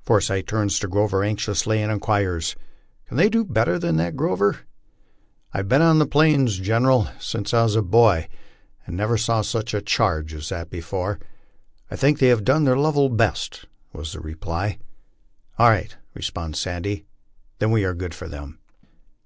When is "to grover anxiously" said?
0.78-1.82